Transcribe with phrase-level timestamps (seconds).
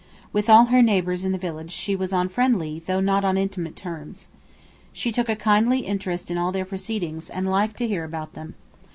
[0.33, 3.75] With all her neighbours in the village she vas on friendly, though not on intimate,
[3.75, 4.29] terms.
[4.91, 8.55] She took a kindly interest in all their proceedings, and liked to hear about them.